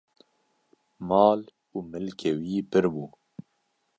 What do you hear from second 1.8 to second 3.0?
milkê wî pir